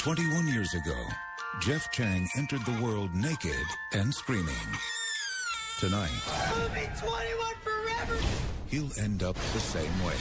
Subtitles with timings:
[0.00, 0.96] 21 years ago,
[1.60, 4.54] Jeff Chang entered the world naked and screaming.
[5.78, 6.08] Tonight,
[8.70, 10.14] he'll end up the same way.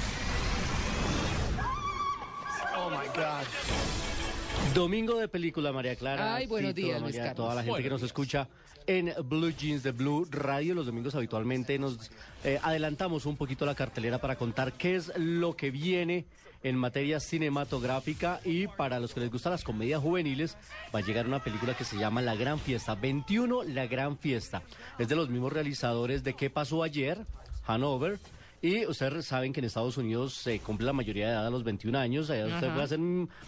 [2.76, 2.90] Oh
[4.74, 6.36] Domingo de película, María Clara.
[6.36, 7.46] Ay, buenos Tito, días, Luis María, Carlos.
[7.46, 8.48] Toda la gente que nos escucha
[8.88, 10.76] en Blue Jeans de Blue Radio.
[10.76, 12.12] Los domingos habitualmente nos
[12.44, 16.26] eh, adelantamos un poquito la cartelera para contar qué es lo que viene
[16.64, 20.58] en materia cinematográfica y para los que les gustan las comedias juveniles
[20.94, 24.62] va a llegar una película que se llama La Gran Fiesta 21 La Gran Fiesta
[24.98, 27.26] es de los mismos realizadores de ¿Qué pasó ayer?
[27.66, 28.20] Hanover
[28.62, 31.64] y ustedes saben que en Estados Unidos se cumple la mayoría de edad a los
[31.64, 32.30] 21 años.
[32.30, 33.00] Allá usted puede hacer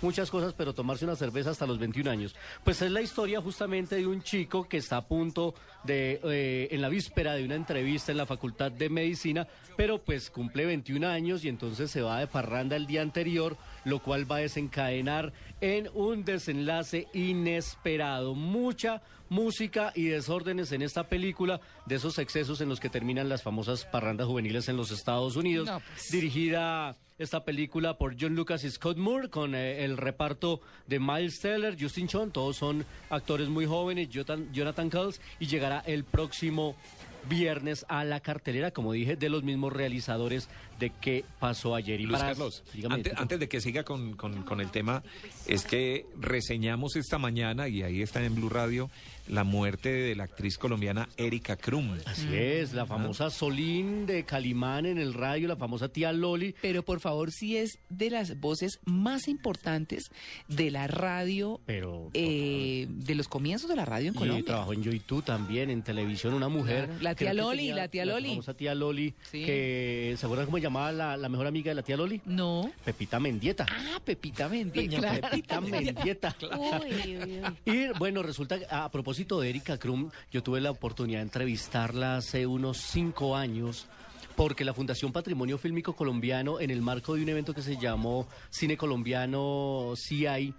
[0.02, 2.36] muchas cosas, pero tomarse una cerveza hasta los 21 años.
[2.64, 6.82] Pues es la historia justamente de un chico que está a punto de, eh, en
[6.82, 11.44] la víspera de una entrevista en la Facultad de Medicina, pero pues cumple 21 años
[11.44, 15.90] y entonces se va de parranda el día anterior, lo cual va a desencadenar en
[15.94, 18.36] un desenlace inesperado.
[18.36, 23.44] Mucha música y desórdenes en esta película de esos excesos en los que terminan las
[23.44, 25.68] famosas parrandas juveniles en los Estados Unidos.
[25.68, 26.12] No, pues.
[26.12, 31.40] Dirigida esta película por John Lucas y Scott Moore con eh, el reparto de Miles
[31.40, 36.76] Teller, Justin Chon, todos son actores muy jóvenes, Jonathan, Jonathan Culls, y llegará el próximo
[37.30, 40.50] viernes a la cartelera, como dije, de los mismos realizadores
[40.80, 42.02] de qué pasó ayer.
[42.02, 45.04] Y Luis para- Carlos, dígame, antes, de que siga con, con- con el tema,
[45.46, 48.90] es que reseñamos esta mañana, y ahí está en Blue Radio,
[49.28, 51.96] la muerte de la actriz colombiana Erika Krum.
[52.08, 56.56] Así es, la famosa Solín de Calimán en el radio, la famosa tía Loli.
[56.60, 60.04] Pero por favor, sí es de las voces más importantes
[60.48, 64.46] de la radio, Pero eh, de los comienzos de la radio en Y Colombia.
[64.46, 66.86] trabajó en Yo y Tú también, en televisión, una mujer.
[66.86, 67.02] Claro.
[67.02, 68.30] La tía Loli, la tía Loli.
[68.30, 69.44] famosa tía Loli, Sí.
[69.46, 72.22] que, ¿se acuerdan cómo llamaba la, la mejor amiga de la tía Loli?
[72.26, 72.72] No.
[72.86, 73.66] Pepita Mendieta.
[73.70, 74.98] Ah, Pepita Mendieta.
[75.00, 75.22] Claro.
[75.30, 76.36] Pepita Mendieta.
[77.66, 82.18] Y bueno, resulta que a propósito de Erika Krum, yo tuve la oportunidad de entrevistarla
[82.18, 83.88] hace unos cinco años.
[84.36, 88.28] Porque la Fundación Patrimonio Fílmico Colombiano, en el marco de un evento que se llamó
[88.50, 90.54] Cine Colombiano CI,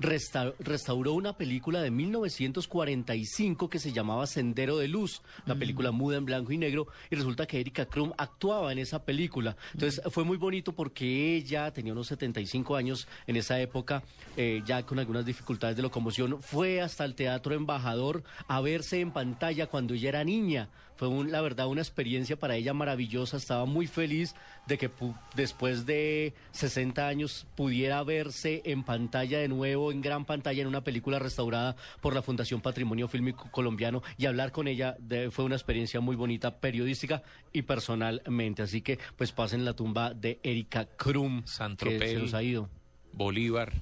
[0.00, 6.16] resta- restauró una película de 1945 que se llamaba Sendero de Luz, una película muda
[6.16, 9.56] en blanco y negro, y resulta que Erika Krum actuaba en esa película.
[9.74, 14.02] Entonces fue muy bonito porque ella tenía unos 75 años en esa época,
[14.36, 19.10] eh, ya con algunas dificultades de locomoción, fue hasta el Teatro Embajador a verse en
[19.12, 20.70] pantalla cuando ella era niña.
[20.98, 24.34] Fue un- la verdad una experiencia para ella maravillosa, estaba muy feliz
[24.66, 30.24] de que pu- después de 60 años pudiera verse en pantalla de nuevo, en gran
[30.24, 34.96] pantalla, en una película restaurada por la Fundación Patrimonio Fílmico Colombiano y hablar con ella
[34.98, 37.22] de- fue una experiencia muy bonita, periodística
[37.52, 38.62] y personalmente.
[38.62, 41.42] Así que pues pasen la tumba de Erika Krum,
[41.78, 42.68] que se nos ha ido.
[43.12, 43.72] Bolívar,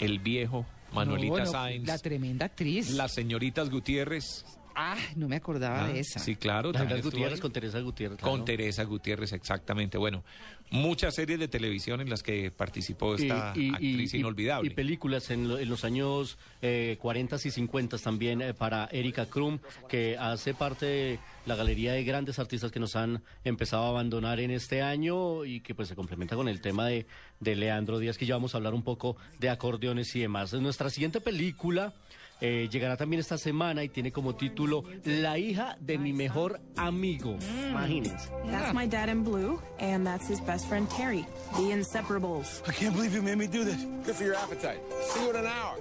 [0.00, 2.90] El Viejo, Manuelita No, bueno, Sáenz, La tremenda actriz.
[2.90, 4.44] las señoritas Gutiérrez.
[4.80, 6.20] Ah, no me acordaba Ah, de esa.
[6.20, 6.70] Sí, claro.
[6.70, 7.40] La también Gutiérrez estuvo ahí.
[7.40, 8.18] con Teresa Gutiérrez.
[8.20, 8.44] Con claro.
[8.44, 9.98] Teresa Gutiérrez, exactamente.
[9.98, 10.22] Bueno,
[10.70, 14.70] muchas series de televisión en las que participó esta actriz inolvidable.
[14.70, 19.26] y películas en, lo- en los años eh, 40 y 50 también eh, para Erika
[19.26, 19.58] Krum,
[19.88, 24.38] que hace parte de la galería de grandes artistas que nos han empezado a abandonar
[24.38, 27.06] en este año y que pues se complementa con el tema de,
[27.40, 30.52] de Leandro Díaz, que ya vamos a hablar un poco de acordeones y demás.
[30.52, 31.94] Nuestra siguiente película
[32.40, 37.36] eh, llegará también esta semana y tiene como título La hija de mi mejor amigo.
[37.70, 38.30] Imagínense.
[38.50, 41.26] That's my dad in blue, and that's his best friend Terry,
[41.56, 42.62] the Inseparables.
[42.68, 43.84] I can't believe you made me do this.
[44.04, 44.80] Good for your appetite.
[45.12, 45.76] See you in an hour.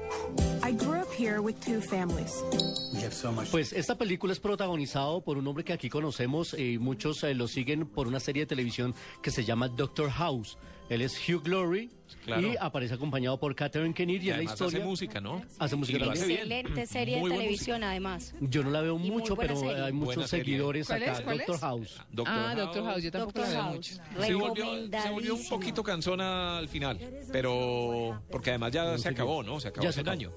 [0.64, 0.97] I grew
[3.52, 7.48] Pues esta película es protagonizado por un hombre que aquí conocemos y muchos eh, lo
[7.48, 10.58] siguen por una serie de televisión que se llama Doctor House.
[10.90, 11.90] Él es Hugh Glory
[12.24, 12.48] Claro.
[12.54, 14.78] y aparece acompañado por Catherine Kennedy Y en la además historia.
[14.80, 15.42] hace música, ¿no?
[15.60, 16.24] Hace música lo también.
[16.24, 16.42] hace bien.
[16.42, 18.36] Excelente serie de Muy buena televisión, además.
[18.40, 19.76] Yo no la veo Y mucho, buena pero serie.
[19.76, 20.46] hay Buena muchos serie.
[20.46, 21.12] seguidores ¿Cuál acá.
[21.14, 21.22] es?
[21.22, 21.62] ¿Cuál Doctor es?
[21.62, 22.02] House.
[22.12, 23.76] Doctor ah, Doctor House, yo tampoco Doctor la veo House.
[23.76, 24.26] mucho.
[24.26, 27.00] Se volvió, se volvió un poquito cansona al final,
[27.32, 29.60] pero porque además ya se acabó, ¿no?
[29.60, 30.32] Se acabó Ya hace se un año.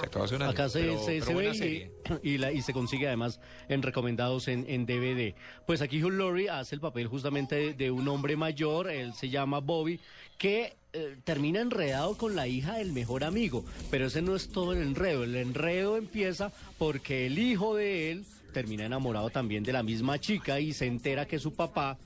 [0.00, 1.90] Se acabó hace un año, Acá se, pero- se- pero se buena ve
[2.22, 5.34] y- la- y se consigue además en recomendados en, en DVD.
[5.66, 9.28] Pues aquí Hugh Laurie hace el papel justamente de, de un hombre mayor, él se
[9.28, 10.00] llama Bobby,
[10.38, 13.64] que eh, termina enredado con la hija del mejor amigo.
[13.90, 18.24] Pero ese no es todo el enredo, el enredo empieza porque el hijo de él
[18.52, 21.98] termina enamorado también de la misma chica y se entera que su papá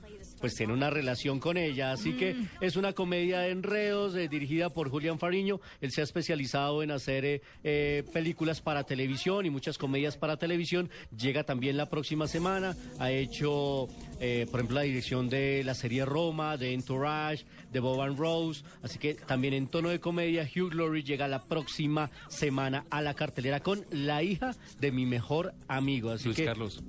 [0.43, 4.69] pues tiene una relación con ella, así que es una comedia de enredos eh, dirigida
[4.69, 5.61] por Julián Fariño.
[5.79, 10.35] Él se ha especializado en hacer eh, eh, películas para televisión y muchas comedias para
[10.35, 10.89] televisión.
[11.17, 12.75] Llega también la próxima semana.
[12.99, 13.87] Ha hecho,
[14.19, 18.65] eh, por ejemplo, la dirección de la serie Roma, de Entourage, de Bob and Rose.
[18.81, 23.13] Así que también en tono de comedia, Hugh Laurie llega la próxima semana a la
[23.13, 26.11] cartelera con la hija de mi mejor amigo.
[26.11, 26.83] Así Luis que Carlos,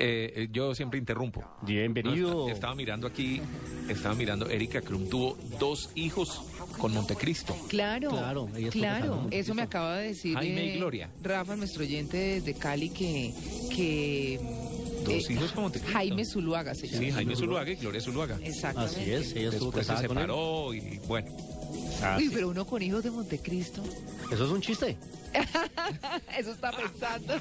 [0.00, 1.44] eh, eh, yo siempre interrumpo.
[1.62, 2.30] bienvenido.
[2.30, 3.40] No, está- estaba mirando aquí,
[3.88, 6.42] estaba mirando, Erika Krum tuvo dos hijos
[6.78, 7.54] con Montecristo.
[7.68, 9.26] Claro, Claro, claro.
[9.30, 11.10] Eso me acaba de decir Jaime y eh, Gloria.
[11.22, 13.32] Rafa, nuestro oyente desde Cali, que,
[13.74, 14.40] que
[15.04, 15.96] Dos hijos con Montecristo.
[15.96, 16.98] Jaime Zuluaga se llama.
[17.04, 18.38] Sí, Jaime Zuluaga y Gloria Zuluaga.
[18.42, 19.00] Exactamente.
[19.00, 20.24] Así es, ella estuvo Después se casada con él.
[20.24, 21.30] separó y bueno.
[22.18, 23.82] Uy, pero uno con hijos de Montecristo.
[24.30, 24.96] Eso es un chiste.
[26.38, 27.34] Eso está pensando.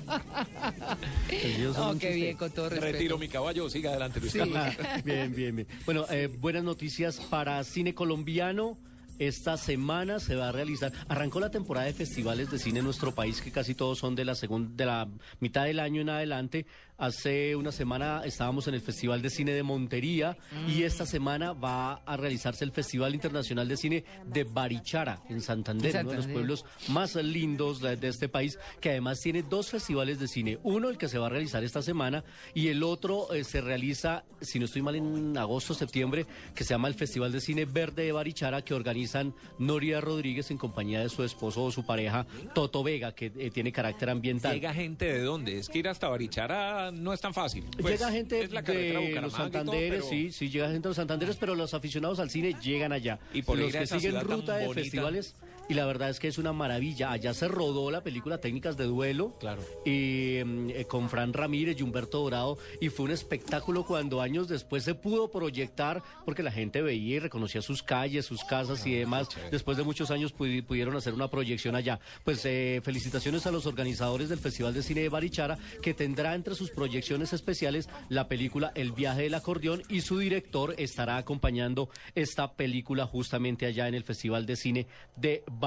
[1.77, 2.91] Oh, qué bien, con todo respeto.
[2.91, 4.39] Retiro mi caballo, siga adelante Luis Sí.
[4.39, 4.75] Carlos.
[5.03, 5.67] bien, bien, bien.
[5.85, 8.77] Bueno, eh, buenas noticias para cine colombiano.
[9.17, 13.13] Esta semana se va a realizar, arrancó la temporada de festivales de cine en nuestro
[13.13, 15.09] país, que casi todos son de la segunda, de la
[15.41, 16.65] mitad del año en adelante.
[16.99, 20.37] Hace una semana estábamos en el Festival de Cine de Montería
[20.67, 25.95] y esta semana va a realizarse el Festival Internacional de Cine de Barichara en Santander,
[26.01, 30.19] uno de los pueblos más lindos de, de este país, que además tiene dos festivales
[30.19, 30.59] de cine.
[30.63, 34.25] Uno, el que se va a realizar esta semana, y el otro eh, se realiza,
[34.41, 38.03] si no estoy mal, en agosto, septiembre, que se llama el Festival de Cine Verde
[38.03, 42.83] de Barichara, que organizan Noria Rodríguez en compañía de su esposo o su pareja, Toto
[42.83, 44.53] Vega, que eh, tiene carácter ambiental.
[44.53, 45.57] ¿Llega gente de dónde?
[45.57, 47.63] Es que ir hasta Barichara no es tan fácil.
[47.79, 50.89] Pues, llega gente es la de los todo, Santanderes, pero- sí, sí, llega gente de
[50.89, 53.19] los Santanderes, pero los aficionados al cine llegan allá.
[53.33, 55.35] Y por los que siguen ruta de festivales,
[55.69, 57.11] y la verdad es que es una maravilla.
[57.11, 59.37] Allá se rodó la película Técnicas de Duelo.
[59.39, 59.61] Claro.
[59.85, 64.47] Y mm, eh, con Fran Ramírez y Humberto Dorado, y fue un espectáculo cuando años
[64.47, 68.95] después se pudo proyectar, porque la gente veía y reconocía sus calles, sus casas y
[68.95, 69.29] demás.
[69.51, 71.99] Después de muchos años pudi- pudieron hacer una proyección allá.
[72.23, 76.55] Pues eh, felicitaciones a los organizadores del Festival de Cine de Barichara, que tendrá entre
[76.55, 82.53] sus proyecciones especiales la película El viaje del acordeón y su director estará acompañando esta
[82.53, 85.58] película justamente allá en el Festival de Cine de Barichara.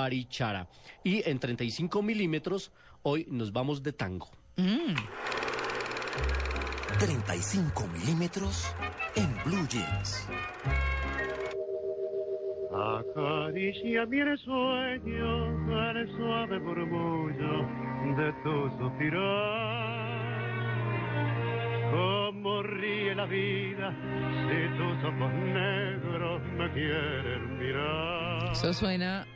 [1.05, 2.73] Y en 35 milímetros,
[3.03, 4.29] hoy nos vamos de tango.
[6.99, 8.73] 35 milímetros
[9.17, 10.29] en Blue Jeans.
[12.73, 15.53] Acaricia mi sueño
[16.03, 17.67] el suave murmullo
[18.17, 20.12] de tu suspirar.
[21.93, 23.94] Cómo ríe la vida
[24.49, 28.53] si tus ojos negros me quieren mirar.
[28.53, 29.27] Eso suena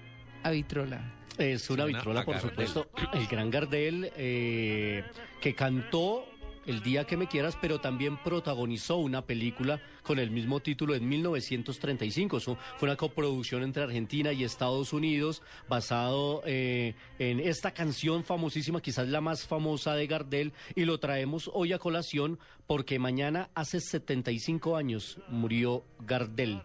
[0.46, 1.12] a vitrola.
[1.38, 2.50] Es una Suena vitrola, por Gardel.
[2.50, 2.90] supuesto.
[3.12, 5.04] El gran Gardel, eh,
[5.40, 6.24] que cantó
[6.66, 11.08] El día que me quieras, pero también protagonizó una película con el mismo título en
[11.08, 12.38] 1935.
[12.38, 18.82] Eso fue una coproducción entre Argentina y Estados Unidos, basado eh, en esta canción famosísima,
[18.82, 23.78] quizás la más famosa de Gardel, y lo traemos hoy a colación porque mañana, hace
[23.80, 26.62] 75 años, murió Gardel.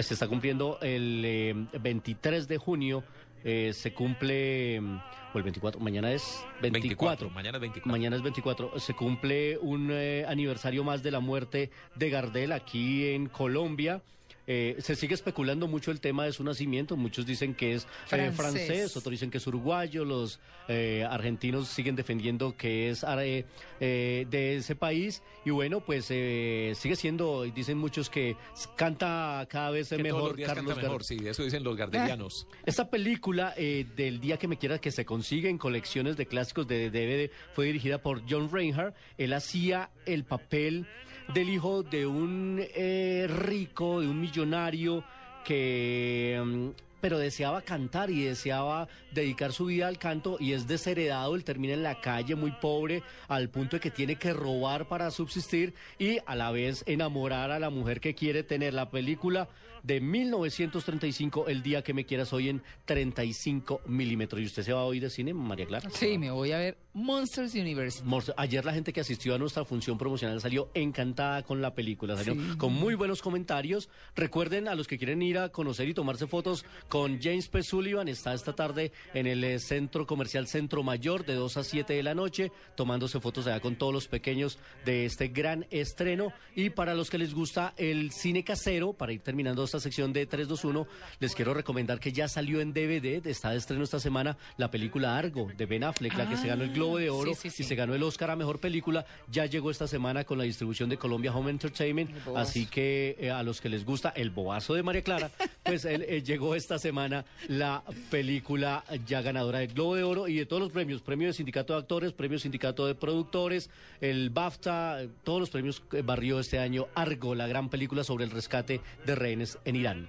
[0.00, 3.04] Se está cumpliendo el eh, 23 de junio.
[3.44, 4.96] eh, se cumple, mm,
[5.34, 7.28] o el 24, mañana es 24.
[7.28, 7.92] 24, mañana es 24.
[7.92, 8.78] Mañana es 24.
[8.78, 14.00] Se cumple un eh, aniversario más de la muerte de Gardel aquí en Colombia.
[14.46, 16.96] Eh, se sigue especulando mucho el tema de su nacimiento.
[16.96, 18.96] Muchos dicen que es eh, Francés.
[18.96, 20.04] otros dicen que es uruguayo.
[20.04, 25.22] Los eh, argentinos siguen defendiendo que es eh, de ese país.
[25.44, 28.36] Y bueno, pues eh, sigue siendo, dicen muchos que
[28.76, 31.18] canta cada vez Que todos mejor los días Carlos canta mejor, Gardel.
[31.18, 32.46] sí, eso dicen los gardelianos.
[32.66, 36.66] Esta película eh, del día que me quieras que se consigue en colecciones de clásicos
[36.66, 38.94] de DVD fue dirigida por John Reinhardt.
[39.18, 40.86] Él hacía el papel
[41.34, 45.04] del hijo de un eh, rico, de un millonario
[45.44, 46.68] que mm,
[47.02, 51.74] pero deseaba cantar y deseaba dedicar su vida al canto y es desheredado, él termina
[51.74, 56.18] en la calle muy pobre al punto de que tiene que robar para subsistir y
[56.26, 58.72] a la vez enamorar a la mujer que quiere tener.
[58.72, 59.48] La película
[59.82, 64.40] de 1935, El día que me quieras hoy en 35 milímetros.
[64.40, 65.90] ¿Y usted se va hoy de cine, María Clara?
[65.90, 68.04] Sí, me voy a ver Monsters University.
[68.06, 72.16] Monster- Ayer la gente que asistió a nuestra función promocional salió encantada con la película,
[72.16, 72.56] salió Sí.
[72.58, 73.88] con muy buenos comentarios.
[74.14, 77.62] Recuerden a los que quieren ir a conocer y tomarse fotos con James P.
[77.62, 78.08] Sullivan.
[78.08, 82.02] Está esta tarde en el eh, Centro Comercial Centro Mayor de 2 a 7 de
[82.02, 86.32] la noche, tomándose fotos allá con todos los pequeños de este gran estreno.
[86.54, 90.26] Y para los que les gusta el cine casero, para ir terminando esta sección de
[90.26, 90.86] 321,
[91.18, 95.16] les quiero recomendar que ya salió en DVD, está de estreno esta semana, la película
[95.16, 97.56] Argo de Ben Affleck, la que se ganó el Globo de Oro Ah, sí, sí,
[97.56, 97.62] sí.
[97.62, 99.06] y se ganó el Oscar a Mejor Película.
[99.30, 102.10] Ya llegó esta semana con la distribución de Colombia Home Entertainment.
[102.36, 105.30] Así que eh, a los que les gusta el bobazo de María Clara,
[105.62, 110.34] pues él, eh, llegó esta semana la película ya ganadora del Globo de Oro y
[110.36, 113.70] de todos los premios, premio de Sindicato de Actores, premio Sindicato de Productores,
[114.02, 118.30] el BAFTA, todos los premios que barrió este año Argo, la gran película sobre el
[118.30, 120.08] rescate de rehenes en Irán.